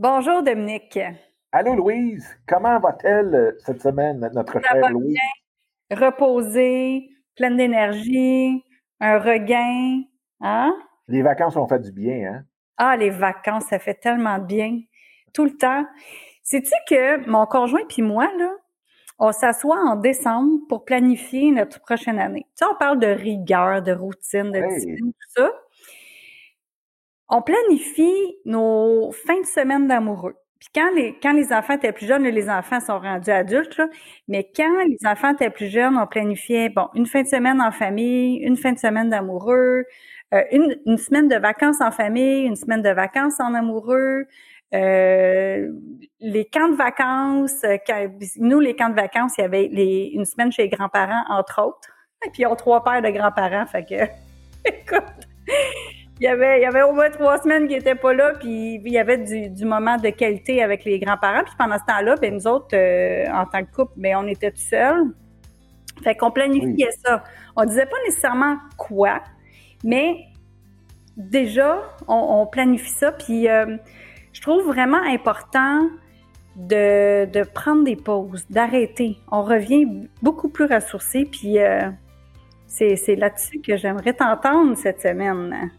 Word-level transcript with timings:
Bonjour 0.00 0.44
Dominique. 0.44 0.96
Allô 1.50 1.74
Louise, 1.74 2.24
comment 2.46 2.78
va-t-elle 2.78 3.34
euh, 3.34 3.52
cette 3.66 3.82
semaine, 3.82 4.20
notre 4.32 4.52
Ça 4.62 4.68
chère 4.74 4.90
Louise? 4.90 5.18
Bien. 5.90 5.98
Reposée, 6.06 7.10
pleine 7.34 7.56
d'énergie, 7.56 8.62
un 9.00 9.18
regain. 9.18 10.02
Hein? 10.40 10.72
Les 11.08 11.20
vacances 11.22 11.56
ont 11.56 11.66
fait 11.66 11.80
du 11.80 11.90
bien, 11.90 12.32
hein? 12.32 12.44
Ah, 12.76 12.96
les 12.96 13.10
vacances, 13.10 13.64
ça 13.64 13.80
fait 13.80 13.94
tellement 13.94 14.38
bien. 14.38 14.78
Tout 15.34 15.46
le 15.46 15.56
temps. 15.56 15.84
Sais-tu 16.44 16.70
que 16.88 17.28
mon 17.28 17.46
conjoint 17.46 17.82
puis 17.88 18.02
moi, 18.02 18.30
là, 18.38 18.52
on 19.18 19.32
s'assoit 19.32 19.80
en 19.80 19.96
décembre 19.96 20.60
pour 20.68 20.84
planifier 20.84 21.50
notre 21.50 21.80
prochaine 21.80 22.20
année? 22.20 22.46
Tu 22.56 22.64
sais, 22.64 22.70
on 22.72 22.76
parle 22.76 23.00
de 23.00 23.08
rigueur, 23.08 23.82
de 23.82 23.90
routine, 23.90 24.52
de 24.52 24.58
Hey. 24.58 24.68
discipline, 24.76 25.12
tout 25.12 25.42
ça. 25.42 25.50
On 27.28 27.42
planifie 27.42 28.36
nos 28.44 29.12
fins 29.12 29.40
de 29.40 29.46
semaine 29.46 29.86
d'amoureux. 29.86 30.34
Puis 30.58 30.70
quand 30.74 30.90
les, 30.94 31.16
quand 31.22 31.32
les 31.34 31.52
enfants 31.52 31.74
étaient 31.74 31.92
plus 31.92 32.06
jeunes, 32.06 32.24
les 32.24 32.50
enfants 32.50 32.80
sont 32.80 32.98
rendus 32.98 33.30
adultes, 33.30 33.80
mais 34.26 34.50
quand 34.56 34.84
les 34.88 34.98
enfants 35.06 35.32
étaient 35.32 35.50
plus 35.50 35.68
jeunes, 35.68 35.96
on 35.96 36.06
planifiait, 36.06 36.68
bon, 36.68 36.88
une 36.94 37.06
fin 37.06 37.22
de 37.22 37.28
semaine 37.28 37.60
en 37.60 37.70
famille, 37.70 38.38
une 38.38 38.56
fin 38.56 38.72
de 38.72 38.78
semaine 38.78 39.10
d'amoureux, 39.10 39.84
euh, 40.34 40.42
une, 40.50 40.76
une 40.86 40.98
semaine 40.98 41.28
de 41.28 41.36
vacances 41.36 41.80
en 41.80 41.90
famille, 41.92 42.44
une 42.44 42.56
semaine 42.56 42.82
de 42.82 42.90
vacances 42.90 43.38
en 43.40 43.54
amoureux, 43.54 44.26
euh, 44.74 45.68
les 46.20 46.44
camps 46.46 46.68
de 46.68 46.74
vacances. 46.76 47.62
euh, 47.64 47.76
quand- 47.86 48.08
nous, 48.38 48.58
les 48.60 48.74
camps 48.74 48.90
de 48.90 48.94
vacances, 48.96 49.34
il 49.38 49.42
y 49.42 49.44
avait 49.44 49.66
une 50.12 50.24
semaine 50.24 50.50
chez 50.52 50.62
les 50.64 50.68
grands-parents, 50.70 51.24
entre 51.28 51.62
autres. 51.62 51.88
Et 52.26 52.30
puis, 52.30 52.42
ils 52.42 52.46
ont 52.46 52.56
trois 52.56 52.82
paires 52.82 53.00
de 53.02 53.10
grands-parents, 53.10 53.66
fait 53.66 53.84
que, 53.84 53.94
écoute, 54.64 55.27
il 56.20 56.24
y 56.24 56.26
avait, 56.26 56.58
il 56.58 56.62
y 56.62 56.66
avait 56.66 56.82
au 56.82 56.92
moins 56.92 57.10
trois 57.10 57.38
semaines 57.38 57.68
qui 57.68 57.74
n'étaient 57.74 57.94
pas 57.94 58.12
là, 58.12 58.32
puis 58.38 58.80
il 58.84 58.92
y 58.92 58.98
avait 58.98 59.18
du, 59.18 59.48
du 59.50 59.64
moment 59.64 59.96
de 59.96 60.10
qualité 60.10 60.62
avec 60.62 60.84
les 60.84 60.98
grands-parents. 60.98 61.44
Puis 61.44 61.54
pendant 61.56 61.78
ce 61.78 61.84
temps-là, 61.86 62.16
ben 62.20 62.34
nous 62.34 62.46
autres, 62.46 62.74
euh, 62.74 63.24
en 63.32 63.46
tant 63.46 63.64
que 63.64 63.72
couple, 63.72 63.92
ben 63.96 64.16
on 64.16 64.26
était 64.26 64.50
tout 64.50 64.58
seuls. 64.58 65.04
Fait 66.02 66.14
qu'on 66.14 66.30
planifiait 66.30 66.90
ça. 67.04 67.22
On 67.56 67.64
disait 67.64 67.86
pas 67.86 67.96
nécessairement 68.06 68.56
quoi, 68.76 69.22
mais 69.84 70.26
déjà, 71.16 71.82
on, 72.06 72.40
on 72.40 72.46
planifie 72.46 72.90
ça. 72.90 73.12
Puis 73.12 73.48
euh, 73.48 73.76
je 74.32 74.40
trouve 74.40 74.66
vraiment 74.66 75.02
important 75.02 75.88
de, 76.56 77.26
de 77.26 77.44
prendre 77.44 77.84
des 77.84 77.96
pauses, 77.96 78.44
d'arrêter. 78.50 79.18
On 79.30 79.42
revient 79.42 79.86
beaucoup 80.22 80.48
plus 80.48 80.66
ressourcé, 80.66 81.28
puis 81.30 81.60
euh, 81.60 81.90
c'est 82.66 82.96
c'est 82.96 83.14
là-dessus 83.14 83.60
que 83.60 83.76
j'aimerais 83.76 84.12
t'entendre 84.12 84.76
cette 84.76 85.00
semaine. 85.00 85.70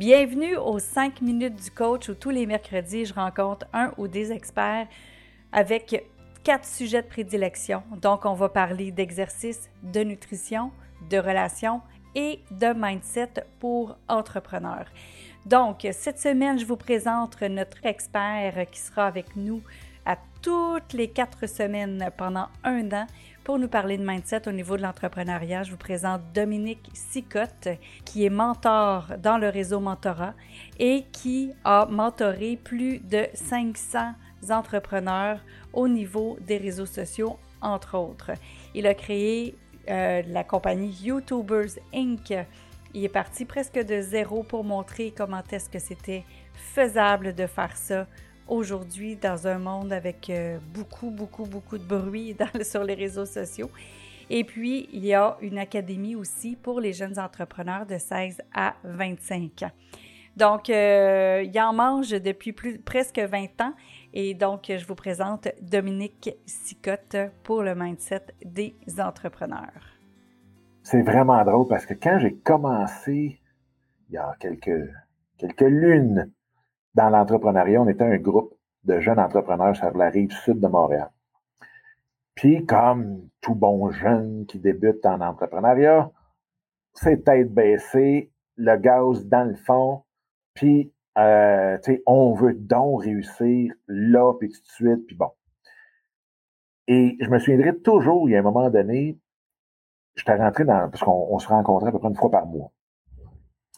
Bienvenue 0.00 0.56
aux 0.56 0.78
5 0.78 1.20
minutes 1.20 1.62
du 1.62 1.70
coach 1.70 2.08
où 2.08 2.14
tous 2.14 2.30
les 2.30 2.46
mercredis, 2.46 3.04
je 3.04 3.12
rencontre 3.12 3.66
un 3.74 3.92
ou 3.98 4.08
des 4.08 4.32
experts 4.32 4.86
avec 5.52 6.06
quatre 6.42 6.66
sujets 6.66 7.02
de 7.02 7.06
prédilection. 7.06 7.82
Donc, 8.00 8.24
on 8.24 8.32
va 8.32 8.48
parler 8.48 8.92
d'exercice, 8.92 9.68
de 9.82 10.00
nutrition, 10.00 10.70
de 11.10 11.18
relations 11.18 11.82
et 12.14 12.40
de 12.50 12.72
mindset 12.74 13.44
pour 13.58 13.98
entrepreneurs. 14.08 14.86
Donc, 15.44 15.86
cette 15.92 16.18
semaine, 16.18 16.58
je 16.58 16.64
vous 16.64 16.78
présente 16.78 17.38
notre 17.42 17.84
expert 17.84 18.70
qui 18.70 18.80
sera 18.80 19.06
avec 19.06 19.36
nous 19.36 19.60
à 20.06 20.16
toutes 20.40 20.94
les 20.94 21.08
quatre 21.08 21.46
semaines 21.46 22.10
pendant 22.16 22.48
un 22.64 22.90
an 22.92 23.06
pour 23.44 23.58
nous 23.58 23.68
parler 23.68 23.96
de 23.96 24.04
mindset 24.04 24.48
au 24.48 24.52
niveau 24.52 24.76
de 24.76 24.82
l'entrepreneuriat. 24.82 25.62
Je 25.62 25.70
vous 25.70 25.76
présente 25.76 26.20
Dominique 26.34 26.90
Sicotte, 26.92 27.68
qui 28.04 28.24
est 28.24 28.30
mentor 28.30 29.12
dans 29.18 29.38
le 29.38 29.48
réseau 29.48 29.80
Mentorat 29.80 30.34
et 30.78 31.04
qui 31.12 31.52
a 31.64 31.86
mentoré 31.86 32.56
plus 32.62 32.98
de 32.98 33.26
500 33.34 34.12
entrepreneurs 34.50 35.40
au 35.72 35.88
niveau 35.88 36.38
des 36.40 36.58
réseaux 36.58 36.86
sociaux, 36.86 37.38
entre 37.60 37.96
autres. 37.96 38.32
Il 38.74 38.86
a 38.86 38.94
créé 38.94 39.56
euh, 39.88 40.22
la 40.26 40.44
compagnie 40.44 40.94
YouTubers 41.02 41.78
Inc. 41.94 42.32
Il 42.94 43.04
est 43.04 43.08
parti 43.08 43.44
presque 43.44 43.78
de 43.78 44.00
zéro 44.00 44.42
pour 44.42 44.64
montrer 44.64 45.12
comment 45.16 45.42
est-ce 45.50 45.70
que 45.70 45.78
c'était 45.78 46.24
faisable 46.54 47.34
de 47.34 47.46
faire 47.46 47.76
ça 47.76 48.06
aujourd'hui 48.50 49.16
dans 49.16 49.46
un 49.46 49.58
monde 49.58 49.92
avec 49.92 50.28
euh, 50.28 50.58
beaucoup, 50.74 51.10
beaucoup, 51.10 51.44
beaucoup 51.44 51.78
de 51.78 51.84
bruit 51.84 52.36
sur 52.62 52.84
les 52.84 52.94
réseaux 52.94 53.24
sociaux. 53.24 53.70
Et 54.28 54.44
puis, 54.44 54.88
il 54.92 55.04
y 55.04 55.14
a 55.14 55.36
une 55.40 55.58
académie 55.58 56.14
aussi 56.14 56.56
pour 56.56 56.80
les 56.80 56.92
jeunes 56.92 57.18
entrepreneurs 57.18 57.86
de 57.86 57.96
16 57.96 58.42
à 58.54 58.74
25 58.84 59.62
ans. 59.62 59.70
Donc, 60.36 60.70
euh, 60.70 61.42
il 61.44 61.60
en 61.60 61.72
mange 61.72 62.10
depuis 62.10 62.52
presque 62.52 63.18
20 63.18 63.60
ans. 63.60 63.72
Et 64.12 64.34
donc, 64.34 64.66
je 64.68 64.86
vous 64.86 64.94
présente 64.94 65.48
Dominique 65.60 66.30
Sicotte 66.46 67.16
pour 67.42 67.62
le 67.62 67.74
mindset 67.74 68.26
des 68.44 68.74
entrepreneurs. 68.98 69.98
C'est 70.82 71.02
vraiment 71.02 71.44
drôle 71.44 71.68
parce 71.68 71.86
que 71.86 71.94
quand 71.94 72.18
j'ai 72.20 72.34
commencé, 72.34 73.40
il 74.08 74.14
y 74.14 74.18
a 74.18 74.34
quelques 74.38 75.60
lunes, 75.60 76.30
dans 76.94 77.08
l'entrepreneuriat, 77.08 77.82
on 77.82 77.88
était 77.88 78.04
un 78.04 78.16
groupe 78.16 78.54
de 78.84 78.98
jeunes 79.00 79.18
entrepreneurs 79.18 79.76
sur 79.76 79.96
la 79.96 80.08
rive 80.08 80.32
sud 80.32 80.60
de 80.60 80.66
Montréal. 80.66 81.10
Puis, 82.34 82.64
comme 82.64 83.28
tout 83.40 83.54
bon 83.54 83.90
jeune 83.90 84.46
qui 84.46 84.58
débute 84.58 85.04
en 85.04 85.20
entrepreneuriat, 85.20 86.10
c'est 86.94 87.24
tête 87.24 87.52
baissée, 87.52 88.32
le 88.56 88.76
gaz 88.76 89.26
dans 89.26 89.48
le 89.48 89.56
fond, 89.56 90.02
puis, 90.54 90.92
euh, 91.18 91.78
tu 91.78 91.94
sais, 91.94 92.02
on 92.06 92.34
veut 92.34 92.54
donc 92.54 93.02
réussir 93.02 93.72
là, 93.86 94.32
puis 94.38 94.50
tout 94.50 94.60
de 94.60 94.68
suite, 94.68 95.06
puis 95.06 95.16
bon. 95.16 95.30
Et 96.86 97.16
je 97.20 97.28
me 97.28 97.38
souviendrai 97.38 97.76
toujours, 97.78 98.28
il 98.28 98.32
y 98.32 98.36
a 98.36 98.40
un 98.40 98.42
moment 98.42 98.68
donné, 98.70 99.18
j'étais 100.16 100.34
rentré 100.34 100.64
dans, 100.64 100.90
parce 100.90 101.02
qu'on 101.02 101.28
on 101.30 101.38
se 101.38 101.48
rencontrait 101.48 101.90
à 101.90 101.92
peu 101.92 101.98
près 101.98 102.08
une 102.08 102.16
fois 102.16 102.30
par 102.30 102.46
mois. 102.46 102.72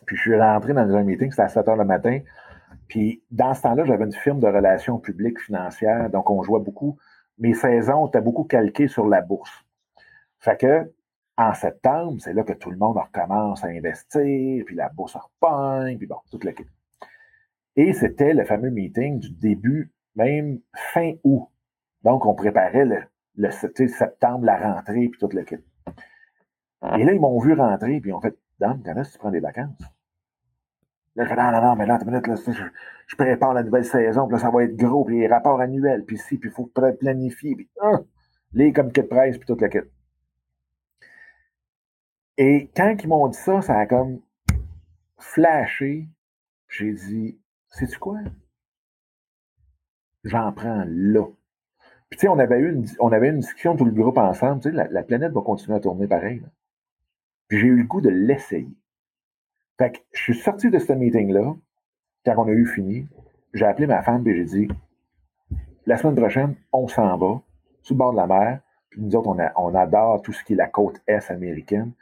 Puis 0.06 0.16
je 0.16 0.22
suis 0.22 0.40
rentré 0.40 0.72
dans 0.72 0.80
un 0.94 1.02
meeting, 1.02 1.30
c'était 1.30 1.42
à 1.42 1.48
7 1.48 1.68
heures 1.68 1.76
le 1.76 1.84
matin, 1.84 2.20
puis 2.92 3.22
dans 3.30 3.54
ce 3.54 3.62
temps-là, 3.62 3.86
j'avais 3.86 4.04
une 4.04 4.12
firme 4.12 4.38
de 4.38 4.46
relations 4.46 4.98
publiques 4.98 5.40
financières, 5.40 6.10
donc 6.10 6.28
on 6.28 6.42
jouait 6.42 6.60
beaucoup. 6.60 6.98
Mes 7.38 7.54
saisons 7.54 8.06
étaient 8.06 8.20
beaucoup 8.20 8.44
calquées 8.44 8.86
sur 8.86 9.08
la 9.08 9.22
bourse. 9.22 9.64
Fait 10.40 10.60
que 10.60 10.92
en 11.38 11.54
septembre, 11.54 12.20
c'est 12.20 12.34
là 12.34 12.42
que 12.42 12.52
tout 12.52 12.70
le 12.70 12.76
monde 12.76 12.98
recommence 12.98 13.64
à 13.64 13.68
investir, 13.68 14.62
puis 14.66 14.76
la 14.76 14.90
bourse 14.90 15.16
repogne, 15.16 15.96
puis 15.96 16.06
bon, 16.06 16.18
toute 16.30 16.44
l'équipe. 16.44 16.68
Et 17.76 17.94
c'était 17.94 18.34
le 18.34 18.44
fameux 18.44 18.68
meeting 18.68 19.20
du 19.20 19.30
début, 19.30 19.90
même 20.14 20.60
fin 20.74 21.14
août. 21.24 21.48
Donc, 22.02 22.26
on 22.26 22.34
préparait 22.34 22.84
le, 23.36 23.50
septembre, 23.88 24.44
la 24.44 24.58
rentrée, 24.58 25.08
puis 25.08 25.18
toute 25.18 25.32
l'équipe. 25.32 25.64
Et 26.98 27.04
là, 27.04 27.14
ils 27.14 27.20
m'ont 27.20 27.40
vu 27.40 27.54
rentrer, 27.54 28.00
puis 28.00 28.10
ils 28.10 28.12
ont 28.12 28.20
fait 28.20 28.36
Dame, 28.60 28.82
quand 28.84 28.94
est-ce 28.96 29.12
tu 29.12 29.18
prends 29.18 29.30
des 29.30 29.40
vacances? 29.40 29.82
Là, 31.14 31.52
non, 31.52 31.60
non, 31.60 31.76
mais 31.76 31.86
là, 31.86 31.98
minute, 32.06 32.26
là, 32.26 32.34
je, 33.06 33.16
prépare 33.16 33.52
la 33.52 33.62
nouvelle 33.62 33.84
saison, 33.84 34.26
puis 34.26 34.36
là, 34.36 34.38
ça 34.38 34.50
va 34.50 34.64
être 34.64 34.76
gros, 34.76 35.04
puis 35.04 35.20
les 35.20 35.26
rapports 35.26 35.60
annuels, 35.60 36.04
puis 36.04 36.16
si, 36.16 36.38
puis 36.38 36.48
il 36.48 36.52
faut 36.52 36.66
planifier, 36.66 37.54
puis 37.54 37.68
ah, 37.80 38.00
les 38.52 38.72
comités 38.72 39.02
de 39.02 39.08
presse, 39.08 39.36
puis 39.36 39.46
toute 39.46 39.60
la 39.60 39.68
quête. 39.68 39.90
Et 42.38 42.70
quand 42.74 42.96
ils 43.02 43.08
m'ont 43.08 43.28
dit 43.28 43.38
ça, 43.38 43.60
ça 43.60 43.78
a 43.78 43.86
comme 43.86 44.20
flashé. 45.18 46.08
J'ai 46.68 46.92
dit, 46.92 47.38
sais-tu 47.68 47.98
quoi? 47.98 48.18
J'en 50.24 50.52
prends 50.52 50.84
là. 50.86 51.26
Puis, 52.08 52.18
tu 52.18 52.22
sais, 52.22 52.28
on 52.28 52.38
avait 52.38 52.58
eu 52.58 52.72
une, 52.72 52.86
on 53.00 53.12
avait 53.12 53.28
une 53.28 53.40
discussion, 53.40 53.76
tout 53.76 53.84
le 53.84 53.90
groupe 53.90 54.18
ensemble, 54.18 54.62
tu 54.62 54.70
sais, 54.70 54.74
la, 54.74 54.88
la 54.88 55.02
planète 55.02 55.32
va 55.32 55.42
continuer 55.42 55.76
à 55.76 55.80
tourner 55.80 56.06
pareil. 56.06 56.42
Puis 57.48 57.58
j'ai 57.58 57.66
eu 57.66 57.76
le 57.76 57.84
goût 57.84 58.00
de 58.00 58.08
l'essayer. 58.08 58.74
Fait 59.78 59.92
que 59.92 59.98
je 60.12 60.20
suis 60.20 60.34
sorti 60.34 60.70
de 60.70 60.78
ce 60.78 60.92
meeting-là, 60.92 61.54
quand 62.24 62.34
on 62.36 62.46
a 62.46 62.52
eu 62.52 62.66
fini, 62.66 63.06
j'ai 63.54 63.64
appelé 63.64 63.86
ma 63.86 64.02
femme 64.02 64.26
et 64.26 64.34
j'ai 64.34 64.44
dit 64.44 64.68
la 65.86 65.96
semaine 65.96 66.14
prochaine, 66.14 66.54
on 66.72 66.86
s'en 66.86 67.16
va, 67.16 67.40
sur 67.82 67.94
le 67.94 67.98
bord 67.98 68.12
de 68.12 68.16
la 68.16 68.26
mer. 68.26 68.60
Puis 68.90 69.00
nous 69.00 69.16
autres, 69.16 69.34
on 69.56 69.74
adore 69.74 70.22
tout 70.22 70.32
ce 70.32 70.44
qui 70.44 70.52
est 70.52 70.56
la 70.56 70.68
côte 70.68 71.00
est 71.06 71.30
américaine. 71.30 71.92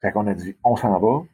Fait 0.00 0.12
qu'on 0.12 0.26
a 0.26 0.34
dit 0.34 0.56
on 0.64 0.76
s'en 0.76 0.98
va. 0.98 1.24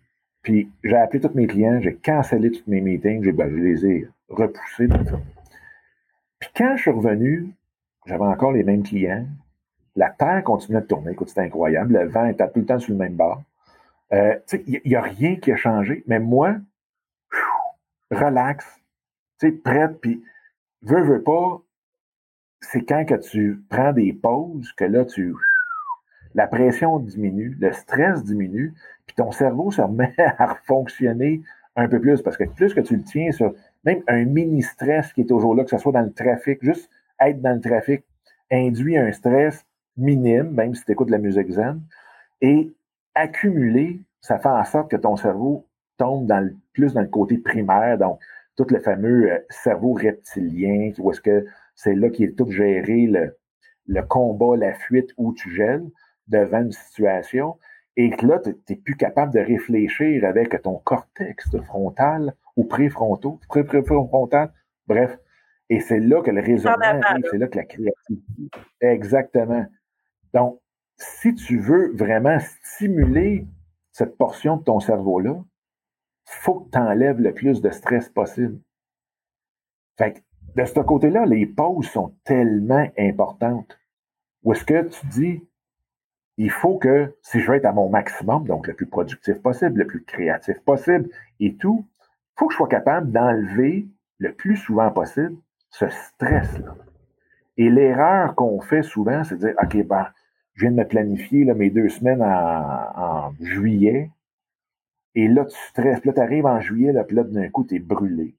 Puis 0.42 0.70
j'ai 0.82 0.96
appelé 0.96 1.20
tous 1.20 1.34
mes 1.34 1.46
clients, 1.46 1.80
j'ai 1.80 1.94
cancellé 1.94 2.50
tous 2.50 2.64
mes 2.66 2.80
meetings, 2.80 3.30
ben, 3.32 3.50
je 3.50 3.56
les 3.56 3.86
ai 3.86 4.08
repoussés, 4.28 4.88
tout 4.88 5.04
ça. 5.04 5.18
Puis 6.38 6.50
quand 6.54 6.76
je 6.76 6.82
suis 6.82 6.90
revenu, 6.90 7.54
j'avais 8.06 8.24
encore 8.24 8.52
les 8.52 8.64
mêmes 8.64 8.82
clients. 8.82 9.26
La 9.96 10.10
terre 10.10 10.42
continuait 10.44 10.80
de 10.80 10.86
tourner. 10.86 11.12
Écoute, 11.12 11.28
c'était 11.28 11.42
incroyable. 11.42 11.94
Le 11.94 12.08
vent 12.08 12.26
était 12.26 12.46
tout 12.48 12.60
le 12.60 12.66
temps 12.66 12.78
sur 12.78 12.92
le 12.92 12.98
même 12.98 13.14
bord. 13.14 13.42
Euh, 14.14 14.38
il 14.66 14.80
n'y 14.84 14.94
a 14.94 15.02
rien 15.02 15.36
qui 15.36 15.50
a 15.50 15.56
changé, 15.56 16.04
mais 16.06 16.20
moi, 16.20 16.56
relax, 18.10 18.64
prête, 19.64 20.00
puis 20.00 20.22
veux, 20.82 21.02
veux 21.02 21.22
pas, 21.22 21.60
c'est 22.60 22.82
quand 22.82 23.04
tu 23.20 23.62
prends 23.68 23.92
des 23.92 24.12
pauses 24.12 24.72
que 24.72 24.84
là, 24.84 25.04
tu 25.04 25.34
la 26.34 26.46
pression 26.46 26.98
diminue, 26.98 27.56
le 27.60 27.72
stress 27.72 28.24
diminue, 28.24 28.74
puis 29.06 29.14
ton 29.14 29.30
cerveau 29.30 29.70
se 29.70 29.82
remet 29.82 30.14
à 30.38 30.56
fonctionner 30.64 31.42
un 31.76 31.88
peu 31.88 32.00
plus, 32.00 32.22
parce 32.22 32.36
que 32.36 32.44
plus 32.44 32.72
que 32.72 32.80
tu 32.80 32.96
le 32.96 33.02
tiens 33.02 33.32
sur 33.32 33.54
même 33.84 34.02
un 34.08 34.24
mini-stress 34.24 35.12
qui 35.12 35.22
est 35.22 35.28
toujours 35.28 35.54
là, 35.54 35.64
que 35.64 35.70
ce 35.70 35.78
soit 35.78 35.92
dans 35.92 36.02
le 36.02 36.12
trafic, 36.12 36.58
juste 36.62 36.88
être 37.20 37.40
dans 37.42 37.54
le 37.54 37.60
trafic 37.60 38.04
induit 38.50 38.96
un 38.96 39.12
stress 39.12 39.66
minime, 39.96 40.50
même 40.50 40.74
si 40.74 40.84
tu 40.84 40.92
écoutes 40.92 41.10
la 41.10 41.18
musique 41.18 41.50
zen, 41.50 41.80
et 42.40 42.72
accumuler, 43.14 44.00
ça 44.20 44.38
fait 44.38 44.48
en 44.48 44.64
sorte 44.64 44.90
que 44.90 44.96
ton 44.96 45.16
cerveau 45.16 45.66
tombe 45.98 46.26
dans 46.26 46.40
le, 46.40 46.56
plus 46.72 46.94
dans 46.94 47.02
le 47.02 47.08
côté 47.08 47.38
primaire, 47.38 47.98
donc 47.98 48.20
tout 48.56 48.66
le 48.70 48.80
fameux 48.80 49.32
euh, 49.32 49.38
cerveau 49.50 49.92
reptilien, 49.92 50.92
où 50.98 51.10
est-ce 51.10 51.20
que 51.20 51.44
c'est 51.74 51.94
là 51.94 52.08
qui 52.10 52.24
est 52.24 52.36
tout 52.36 52.50
géré 52.50 53.06
le, 53.06 53.36
le 53.86 54.02
combat, 54.02 54.56
la 54.56 54.74
fuite 54.74 55.10
où 55.16 55.34
tu 55.34 55.54
gèles 55.54 55.84
devant 56.28 56.62
une 56.62 56.72
situation, 56.72 57.58
et 57.96 58.10
que 58.10 58.26
là, 58.26 58.40
tu 58.40 58.54
n'es 58.68 58.76
plus 58.76 58.96
capable 58.96 59.32
de 59.32 59.40
réfléchir 59.40 60.24
avec 60.24 60.60
ton 60.62 60.78
cortex 60.78 61.56
frontal 61.64 62.34
ou 62.56 62.64
préfrontaux, 62.64 63.38
préfrontal, 63.48 64.52
bref. 64.86 65.18
Et 65.70 65.80
c'est 65.80 66.00
là 66.00 66.20
que 66.22 66.30
le 66.30 66.40
raisonnement 66.40 67.00
arrive, 67.02 67.24
c'est 67.30 67.38
là 67.38 67.46
que 67.46 67.56
la 67.56 67.64
créativité. 67.64 68.50
Exactement. 68.80 69.64
Donc, 70.34 70.60
si 70.96 71.34
tu 71.34 71.58
veux 71.58 71.92
vraiment 71.94 72.38
stimuler 72.38 73.46
cette 73.92 74.16
portion 74.16 74.56
de 74.56 74.64
ton 74.64 74.80
cerveau-là, 74.80 75.42
faut 76.24 76.60
que 76.60 76.70
tu 76.70 76.78
enlèves 76.78 77.20
le 77.20 77.32
plus 77.34 77.60
de 77.60 77.70
stress 77.70 78.08
possible. 78.08 78.58
Fait 79.98 80.14
que, 80.14 80.18
de 80.56 80.64
ce 80.64 80.80
côté-là, 80.80 81.26
les 81.26 81.46
pauses 81.46 81.88
sont 81.88 82.14
tellement 82.24 82.86
importantes. 82.98 83.78
Où 84.42 84.52
est-ce 84.52 84.64
que 84.64 84.88
tu 84.88 85.06
dis, 85.06 85.48
il 86.36 86.50
faut 86.50 86.78
que, 86.78 87.16
si 87.22 87.40
je 87.40 87.50
veux 87.50 87.56
être 87.56 87.66
à 87.66 87.72
mon 87.72 87.88
maximum, 87.88 88.46
donc 88.46 88.66
le 88.66 88.74
plus 88.74 88.86
productif 88.86 89.40
possible, 89.40 89.80
le 89.80 89.86
plus 89.86 90.04
créatif 90.04 90.58
possible 90.60 91.08
et 91.40 91.56
tout, 91.56 91.86
il 91.90 92.38
faut 92.38 92.46
que 92.48 92.52
je 92.52 92.56
sois 92.56 92.68
capable 92.68 93.12
d'enlever 93.12 93.88
le 94.18 94.32
plus 94.34 94.56
souvent 94.56 94.90
possible 94.90 95.36
ce 95.70 95.88
stress-là. 95.88 96.76
Et 97.56 97.70
l'erreur 97.70 98.34
qu'on 98.34 98.60
fait 98.60 98.82
souvent, 98.82 99.22
c'est 99.22 99.36
de 99.36 99.46
dire, 99.46 99.54
OK, 99.62 99.86
ben, 99.86 100.08
je 100.54 100.62
viens 100.62 100.70
de 100.70 100.76
me 100.76 100.86
planifier 100.86 101.44
mes 101.44 101.70
deux 101.70 101.88
semaines 101.88 102.22
en, 102.22 103.32
juillet, 103.40 104.10
et 105.16 105.28
là, 105.28 105.44
tu 105.44 105.56
stresses. 105.68 106.00
Puis 106.00 106.08
là, 106.08 106.14
tu 106.14 106.20
arrives 106.20 106.46
en 106.46 106.60
juillet, 106.60 106.92
là, 106.92 107.04
puis 107.04 107.16
là, 107.16 107.24
d'un 107.24 107.48
coup, 107.48 107.64
tu 107.64 107.76
es 107.76 107.78
brûlé. 107.78 108.34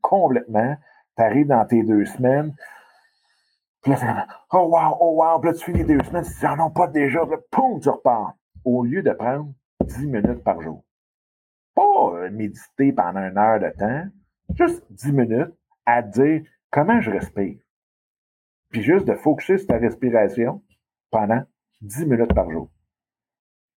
Complètement. 0.00 0.76
Tu 1.16 1.22
arrives 1.22 1.46
dans 1.46 1.64
tes 1.64 1.82
deux 1.82 2.04
semaines, 2.04 2.54
puis 3.82 3.92
là, 3.92 4.26
oh 4.52 4.68
wow, 4.68 4.96
oh 5.00 5.22
wow, 5.22 5.40
puis 5.40 5.50
là, 5.50 5.56
tu 5.56 5.64
finis 5.64 5.84
deux 5.84 6.02
semaines, 6.04 6.24
tu 6.24 6.30
dis, 6.30 6.56
non, 6.58 6.70
pas 6.70 6.86
déjà, 6.86 7.20
puis 7.20 7.30
là, 7.30 7.38
poum, 7.50 7.80
tu 7.80 7.88
repars. 7.88 8.34
Au 8.64 8.84
lieu 8.84 9.02
de 9.02 9.12
prendre 9.12 9.52
10 9.82 10.06
minutes 10.06 10.44
par 10.44 10.60
jour. 10.60 10.84
Pas 11.74 12.12
euh, 12.14 12.30
méditer 12.30 12.92
pendant 12.92 13.20
une 13.20 13.38
heure 13.38 13.60
de 13.60 13.70
temps, 13.70 14.04
juste 14.54 14.84
10 14.90 15.12
minutes 15.12 15.54
à 15.86 16.02
dire 16.02 16.42
comment 16.70 17.00
je 17.00 17.10
respire. 17.10 17.56
Puis 18.70 18.82
juste 18.82 19.06
de 19.06 19.14
focuser 19.14 19.58
sur 19.58 19.68
ta 19.68 19.78
respiration 19.78 20.62
pendant 21.10 21.42
10 21.82 22.06
minutes 22.06 22.34
par 22.34 22.50
jour. 22.50 22.68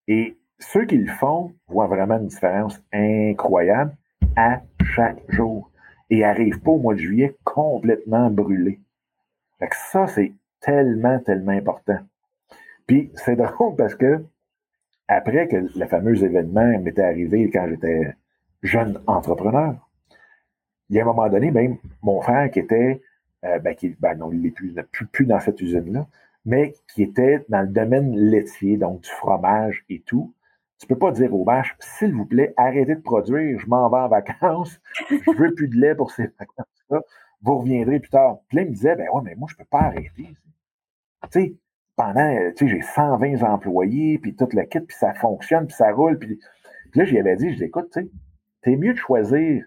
Et 0.08 0.38
ceux 0.60 0.86
qui 0.86 0.98
le 0.98 1.12
font 1.12 1.54
voient 1.68 1.88
vraiment 1.88 2.18
une 2.18 2.28
différence 2.28 2.82
incroyable 2.92 3.96
à 4.36 4.62
chaque 4.84 5.20
jour 5.30 5.72
et 6.10 6.20
n'arrivent 6.20 6.60
pas 6.60 6.72
au 6.72 6.80
mois 6.80 6.94
de 6.94 7.00
juillet 7.00 7.36
complètement 7.44 8.30
brûlés. 8.30 8.80
Fait 9.60 9.68
que 9.68 9.76
ça, 9.76 10.08
c'est 10.08 10.34
tellement, 10.60 11.20
tellement 11.20 11.52
important. 11.52 12.00
Puis 12.88 13.12
c'est 13.16 13.36
drôle 13.38 13.76
parce 13.76 13.96
que 13.96 14.24
après 15.08 15.48
que 15.48 15.58
le 15.78 15.86
fameux 15.86 16.24
événement 16.24 16.80
m'était 16.80 17.04
arrivé 17.04 17.50
quand 17.52 17.68
j'étais 17.70 18.16
jeune 18.62 19.02
entrepreneur, 19.08 19.76
il 20.90 20.96
y 20.96 21.00
a 21.00 21.04
un 21.04 21.06
moment 21.06 21.30
donné, 21.30 21.52
même 21.52 21.78
mon 22.02 22.22
frère 22.22 22.50
qui 22.52 22.60
était, 22.60 23.02
euh, 23.44 23.60
ben, 23.60 23.76
qui, 23.76 23.96
ben 24.00 24.18
il 24.32 24.42
n'est 24.42 24.52
plus, 24.52 25.26
dans 25.26 25.40
cette 25.40 25.60
usine-là, 25.60 26.08
mais 26.46 26.74
qui 26.94 27.04
était 27.04 27.46
dans 27.50 27.62
le 27.62 27.68
domaine 27.68 28.16
laitier, 28.16 28.78
donc 28.78 29.02
du 29.02 29.10
fromage 29.10 29.86
et 29.90 30.02
tout. 30.06 30.34
Tu 30.80 30.88
peux 30.88 30.98
pas 30.98 31.12
dire 31.12 31.34
aux 31.34 31.46
vaches, 31.46 31.76
s'il 31.80 32.14
vous 32.14 32.26
plaît, 32.26 32.54
arrêtez 32.58 32.96
de 32.96 33.02
produire, 33.02 33.60
je 33.60 33.68
m'en 33.68 33.90
vais 33.90 33.98
en 33.98 34.10
vacances, 34.10 34.82
je 35.10 35.38
veux 35.38 35.54
plus 35.54 35.70
de 35.70 35.78
lait 35.78 35.96
pour 35.96 36.12
ces 36.12 36.28
vacances-là 36.40 37.02
vous 37.44 37.60
reviendrez 37.60 38.00
plus 38.00 38.10
tard. 38.10 38.40
Puis 38.48 38.58
là, 38.58 38.64
il 38.64 38.70
me 38.70 38.74
disait, 38.74 38.96
ben 38.96 39.08
ouais, 39.14 39.22
mais 39.24 39.36
moi, 39.36 39.48
je 39.52 39.56
peux 39.56 39.66
pas 39.66 39.82
arrêter. 39.82 40.12
Tu 40.18 41.30
sais, 41.30 41.56
pendant, 41.96 42.52
tu 42.56 42.68
sais, 42.68 42.68
j'ai 42.68 42.82
120 42.82 43.44
employés, 43.44 44.18
puis 44.18 44.36
tout 44.36 44.48
le 44.52 44.64
kit, 44.64 44.80
puis 44.80 44.98
ça 44.98 45.14
fonctionne, 45.14 45.68
puis 45.68 45.76
ça 45.76 45.92
roule. 45.92 46.18
Puis, 46.18 46.40
là, 46.96 47.06
j'y 47.06 47.20
avais 47.20 47.36
dit, 47.36 47.52
je 47.52 47.58
dis, 47.58 47.64
écoute, 47.66 47.90
tu 47.94 48.02
sais, 48.02 48.10
t'es 48.62 48.76
mieux 48.76 48.94
de 48.94 48.98
choisir 48.98 49.66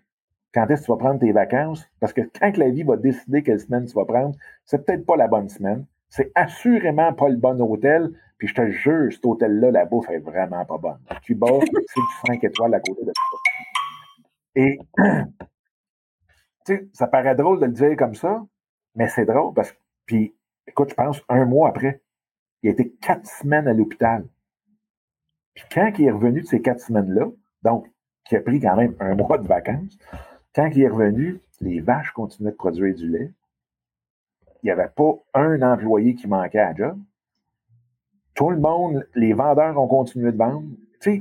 quand 0.54 0.66
est-ce 0.68 0.80
que 0.80 0.86
tu 0.86 0.92
vas 0.92 0.96
prendre 0.96 1.20
tes 1.20 1.32
vacances, 1.32 1.86
parce 2.00 2.14
que 2.14 2.22
quand 2.40 2.56
la 2.56 2.70
vie 2.70 2.82
va 2.82 2.96
décider 2.96 3.42
quelle 3.42 3.60
semaine 3.60 3.84
tu 3.84 3.94
vas 3.94 4.06
prendre, 4.06 4.34
c'est 4.64 4.84
peut-être 4.84 5.04
pas 5.04 5.16
la 5.16 5.28
bonne 5.28 5.50
semaine. 5.50 5.84
C'est 6.16 6.32
assurément 6.34 7.12
pas 7.12 7.28
le 7.28 7.36
bon 7.36 7.60
hôtel. 7.60 8.10
Puis 8.38 8.48
je 8.48 8.54
te 8.54 8.70
jure, 8.70 9.12
cet 9.12 9.24
hôtel-là, 9.24 9.70
la 9.70 9.84
bouffe 9.84 10.08
est 10.10 10.18
vraiment 10.18 10.64
pas 10.64 10.78
bonne. 10.78 10.98
Cuba, 11.22 11.46
c'est 11.60 12.00
du 12.00 12.06
5 12.26 12.44
étoiles 12.44 12.74
à 12.74 12.80
côté 12.80 13.04
de 13.04 13.12
ça. 13.14 13.38
Et 14.54 14.78
sais, 16.66 16.88
ça 16.94 17.06
paraît 17.06 17.34
drôle 17.34 17.60
de 17.60 17.66
le 17.66 17.72
dire 17.72 17.96
comme 17.96 18.14
ça, 18.14 18.44
mais 18.94 19.08
c'est 19.08 19.26
drôle 19.26 19.52
parce 19.54 19.72
que, 19.72 19.78
puis, 20.06 20.34
écoute, 20.66 20.90
je 20.90 20.94
pense 20.94 21.22
un 21.28 21.44
mois 21.44 21.68
après, 21.68 22.00
il 22.62 22.70
a 22.70 22.72
été 22.72 22.90
quatre 22.90 23.26
semaines 23.26 23.68
à 23.68 23.74
l'hôpital. 23.74 24.24
Puis 25.54 25.64
quand 25.72 25.92
il 25.98 26.06
est 26.06 26.10
revenu 26.10 26.42
de 26.42 26.46
ces 26.46 26.62
quatre 26.62 26.80
semaines-là, 26.80 27.26
donc, 27.62 27.86
qui 28.24 28.36
a 28.36 28.40
pris 28.40 28.60
quand 28.60 28.76
même 28.76 28.94
un 29.00 29.14
mois 29.16 29.38
de 29.38 29.46
vacances, 29.46 29.98
quand 30.54 30.70
il 30.74 30.82
est 30.82 30.88
revenu, 30.88 31.40
les 31.60 31.80
vaches 31.80 32.12
continuaient 32.12 32.52
de 32.52 32.56
produire 32.56 32.94
du 32.94 33.08
lait. 33.08 33.32
Il 34.66 34.70
n'y 34.70 34.80
avait 34.80 34.90
pas 34.96 35.12
un 35.32 35.62
employé 35.62 36.16
qui 36.16 36.26
manquait 36.26 36.58
à 36.58 36.74
job. 36.74 36.98
Tout 38.34 38.50
le 38.50 38.58
monde, 38.58 39.06
les 39.14 39.32
vendeurs 39.32 39.78
ont 39.78 39.86
continué 39.86 40.32
de 40.32 40.36
vendre. 40.36 40.66
Tu 41.00 41.20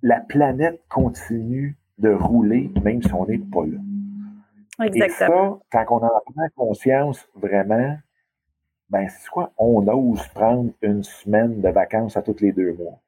la 0.00 0.20
planète 0.20 0.80
continue 0.88 1.76
de 1.98 2.10
rouler, 2.10 2.70
même 2.84 3.02
si 3.02 3.12
on 3.12 3.26
n'est 3.26 3.38
pas 3.38 3.64
là. 3.66 4.86
Exactement. 4.86 5.56
Et 5.56 5.76
ça, 5.76 5.84
quand 5.84 5.96
on 5.96 6.04
en 6.04 6.08
prend 6.08 6.46
conscience 6.54 7.28
vraiment, 7.34 7.96
ben 8.90 9.08
c'est 9.08 9.28
quoi? 9.28 9.52
On 9.58 9.84
ose 9.88 10.28
prendre 10.28 10.70
une 10.80 11.02
semaine 11.02 11.60
de 11.62 11.68
vacances 11.70 12.16
à 12.16 12.22
tous 12.22 12.38
les 12.38 12.52
deux 12.52 12.74
mois. 12.74 13.00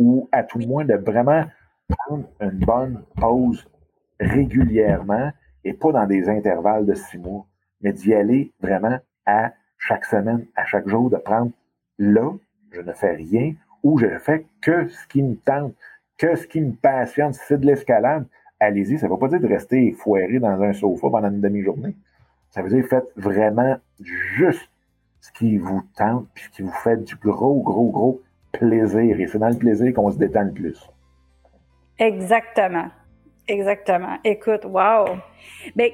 Ou 0.00 0.28
à 0.32 0.42
tout 0.42 0.58
le 0.58 0.66
moins 0.66 0.84
de 0.84 0.94
vraiment 0.94 1.44
prendre 1.88 2.24
une 2.40 2.58
bonne 2.58 3.04
pause 3.14 3.70
régulièrement 4.18 5.30
et 5.62 5.74
pas 5.74 5.92
dans 5.92 6.06
des 6.06 6.28
intervalles 6.28 6.86
de 6.86 6.94
six 6.94 7.18
mois, 7.18 7.46
mais 7.80 7.92
d'y 7.92 8.12
aller 8.12 8.52
vraiment 8.60 8.98
à 9.28 9.52
chaque 9.76 10.06
semaine, 10.06 10.46
à 10.56 10.64
chaque 10.64 10.88
jour, 10.88 11.10
de 11.10 11.16
prendre 11.16 11.52
là, 11.98 12.32
je 12.72 12.80
ne 12.80 12.92
fais 12.92 13.12
rien 13.12 13.52
ou 13.82 13.98
je 13.98 14.06
ne 14.06 14.18
fais 14.18 14.46
que 14.62 14.88
ce 14.88 15.06
qui 15.06 15.22
me 15.22 15.36
tente, 15.36 15.74
que 16.16 16.34
ce 16.34 16.46
qui 16.46 16.60
me 16.60 16.72
passionne. 16.72 17.32
Si 17.34 17.40
c'est 17.46 17.60
de 17.60 17.66
l'escalade, 17.66 18.26
allez-y. 18.58 18.98
Ça 18.98 19.06
ne 19.06 19.12
veut 19.12 19.18
pas 19.18 19.28
dire 19.28 19.40
de 19.40 19.46
rester 19.46 19.92
foiré 19.92 20.38
dans 20.38 20.60
un 20.62 20.72
sofa 20.72 21.08
pendant 21.10 21.28
une 21.28 21.40
demi-journée. 21.40 21.94
Ça 22.50 22.62
veut 22.62 22.70
dire 22.70 22.84
faites 22.86 23.08
vraiment 23.16 23.76
juste 24.00 24.70
ce 25.20 25.30
qui 25.32 25.58
vous 25.58 25.82
tente, 25.96 26.26
puis 26.34 26.44
ce 26.44 26.50
qui 26.50 26.62
vous 26.62 26.72
fait 26.72 26.96
du 26.96 27.14
gros, 27.16 27.60
gros, 27.60 27.90
gros 27.90 28.22
plaisir. 28.52 29.20
Et 29.20 29.26
c'est 29.26 29.38
dans 29.38 29.50
le 29.50 29.58
plaisir 29.58 29.92
qu'on 29.92 30.10
se 30.10 30.16
détend 30.16 30.44
le 30.44 30.52
plus. 30.52 30.90
Exactement. 31.98 32.88
Exactement. 33.48 34.18
Écoute, 34.24 34.64
wow. 34.66 35.16
Ben, 35.74 35.90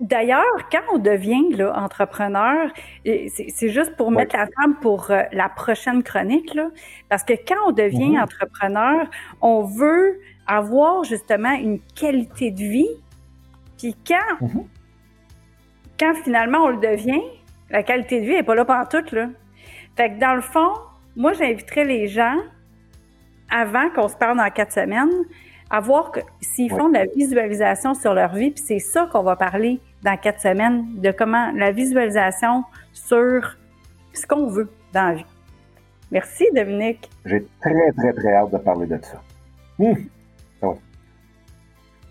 d'ailleurs, 0.00 0.68
quand 0.72 0.82
on 0.92 0.98
devient 0.98 1.54
là, 1.54 1.72
entrepreneur, 1.76 2.68
c'est 3.04 3.68
juste 3.68 3.94
pour 3.96 4.10
mettre 4.10 4.36
la 4.36 4.46
table 4.46 4.74
pour 4.82 5.10
euh, 5.10 5.22
la 5.32 5.48
prochaine 5.48 6.02
chronique, 6.02 6.52
là, 6.54 6.68
parce 7.08 7.22
que 7.22 7.34
quand 7.34 7.68
on 7.68 7.70
devient 7.72 8.16
mm-hmm. 8.16 8.22
entrepreneur, 8.22 9.06
on 9.40 9.62
veut 9.62 10.20
avoir 10.50 11.04
justement 11.04 11.52
une 11.52 11.78
qualité 11.94 12.50
de 12.50 12.58
vie. 12.58 12.90
Puis 13.78 13.94
quand, 14.06 14.40
mhm. 14.40 14.64
quand 15.98 16.14
finalement 16.24 16.58
on 16.64 16.68
le 16.70 16.80
devient, 16.80 17.22
la 17.70 17.84
qualité 17.84 18.20
de 18.20 18.26
vie 18.26 18.34
n'est 18.34 18.42
pas 18.42 18.56
là 18.56 18.64
pendant 18.64 18.84
tout. 18.84 19.14
Là. 19.14 19.28
Fait 19.96 20.10
que 20.10 20.18
dans 20.18 20.34
le 20.34 20.40
fond, 20.40 20.72
moi, 21.14 21.32
j'inviterais 21.34 21.84
les 21.84 22.08
gens, 22.08 22.36
avant 23.48 23.90
qu'on 23.90 24.08
se 24.08 24.16
parle 24.16 24.38
dans 24.38 24.50
quatre 24.50 24.72
semaines, 24.72 25.24
à 25.70 25.80
voir 25.80 26.10
que 26.10 26.20
s'ils 26.40 26.70
font 26.70 26.88
de 26.88 26.94
la 26.94 27.06
visualisation 27.06 27.94
sur 27.94 28.12
leur 28.12 28.34
vie, 28.34 28.50
puis 28.50 28.62
c'est 28.64 28.78
ça 28.80 29.08
qu'on 29.10 29.22
va 29.22 29.36
parler 29.36 29.80
dans 30.02 30.16
quatre 30.16 30.40
semaines, 30.40 31.00
de 31.00 31.12
comment 31.12 31.52
la 31.52 31.70
visualisation 31.70 32.64
sur 32.92 33.56
ce 34.12 34.26
qu'on 34.26 34.48
veut 34.48 34.68
dans 34.92 35.08
la 35.08 35.14
vie. 35.14 35.26
Merci, 36.10 36.44
Dominique. 36.54 37.08
J'ai 37.24 37.46
très, 37.60 37.92
très, 37.96 38.12
très 38.12 38.34
hâte 38.34 38.52
de 38.52 38.58
parler 38.58 38.86
de 38.86 38.98
ça. 39.00 39.22
Hum. 39.78 39.96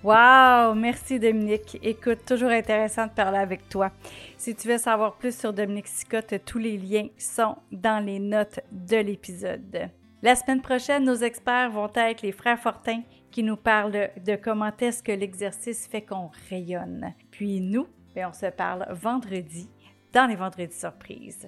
Wow, 0.01 0.75
merci 0.75 1.19
Dominique. 1.19 1.77
Écoute, 1.83 2.19
toujours 2.25 2.51
intéressant 2.51 3.07
de 3.07 3.11
parler 3.11 3.39
avec 3.39 3.67
toi. 3.67 3.91
Si 4.37 4.55
tu 4.55 4.69
veux 4.69 4.77
savoir 4.77 5.17
plus 5.17 5.37
sur 5.37 5.51
Dominique 5.51 5.87
Sicotte, 5.87 6.35
tous 6.45 6.57
les 6.57 6.77
liens 6.77 7.07
sont 7.17 7.57
dans 7.69 8.03
les 8.03 8.19
notes 8.19 8.61
de 8.71 8.95
l'épisode. 8.95 9.89
La 10.21 10.35
semaine 10.35 10.61
prochaine, 10.61 11.05
nos 11.05 11.15
experts 11.15 11.71
vont 11.71 11.89
être 11.95 12.23
les 12.23 12.33
frères 12.33 12.59
Fortin 12.59 13.03
qui 13.31 13.41
nous 13.41 13.55
parlent 13.55 14.09
de, 14.17 14.35
comment 14.35 14.71
est-ce 14.77 15.01
que 15.01 15.13
l'exercice 15.13 15.87
fait 15.87 16.01
qu'on 16.01 16.29
rayonne. 16.49 17.13
Puis 17.31 17.61
nous, 17.61 17.87
ben, 18.13 18.27
on 18.29 18.33
se 18.33 18.47
parle 18.47 18.85
vendredi 18.91 19.69
dans 20.11 20.25
les 20.25 20.35
vendredis 20.35 20.77
surprises. 20.77 21.47